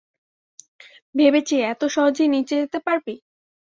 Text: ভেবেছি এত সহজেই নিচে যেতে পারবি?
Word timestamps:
ভেবেছি 1.15 1.55
এত 1.71 1.81
সহজেই 1.95 2.29
নিচে 2.35 2.55
যেতে 2.61 2.79
পারবি? 2.85 3.15